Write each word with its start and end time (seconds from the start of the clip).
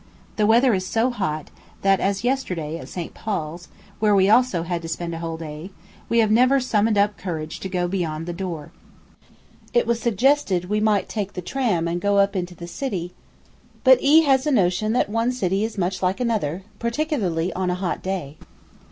The 0.35 0.47
weather 0.47 0.73
is 0.73 0.87
so 0.87 1.11
hot, 1.11 1.51
that 1.83 1.99
as 1.99 2.23
yesterday, 2.23 2.79
at 2.79 2.89
St. 2.89 3.13
Paul's, 3.13 3.67
where 3.99 4.15
we 4.15 4.31
also 4.31 4.63
had 4.63 4.81
to 4.81 4.87
spend 4.87 5.13
a 5.13 5.19
whole 5.19 5.37
day, 5.37 5.69
we 6.09 6.17
have 6.17 6.31
never 6.31 6.59
summoned 6.59 6.97
up 6.97 7.19
courage 7.19 7.59
to 7.59 7.69
go 7.69 7.87
beyond 7.87 8.25
the 8.25 8.33
door. 8.33 8.71
It 9.75 9.85
was 9.85 9.99
suggested 10.01 10.65
we 10.65 10.79
might 10.79 11.07
take 11.07 11.33
the 11.33 11.41
tram 11.43 11.87
and 11.87 12.01
go 12.01 12.17
up 12.17 12.35
into 12.35 12.55
the 12.55 12.65
City; 12.65 13.13
but 13.83 14.01
E 14.01 14.23
has 14.23 14.47
a 14.47 14.51
notion 14.51 14.93
that 14.93 15.07
one 15.07 15.31
city 15.31 15.63
is 15.63 15.77
much 15.77 16.01
like 16.01 16.19
another, 16.19 16.63
particularly 16.79 17.53
on 17.53 17.69
a 17.69 17.75
hot 17.75 18.01
day. 18.01 18.37